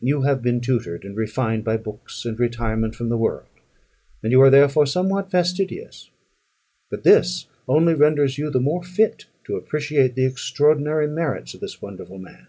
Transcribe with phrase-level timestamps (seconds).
[0.00, 3.46] You have been tutored and refined by books and retirement from the world,
[4.24, 6.10] and you are, therefore, somewhat fastidious;
[6.90, 11.80] but this only renders you the more fit to appreciate the extraordinary merits of this
[11.80, 12.48] wonderful man.